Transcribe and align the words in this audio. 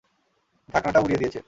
ঢাকনাটা 0.69 0.99
উড়িয়ে 0.99 1.19
দিয়েছে। 1.21 1.39